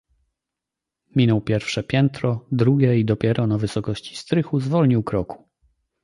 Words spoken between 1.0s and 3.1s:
"Minął pierwsze piętro, drugie i